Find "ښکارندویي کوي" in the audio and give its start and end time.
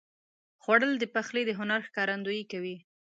1.87-2.75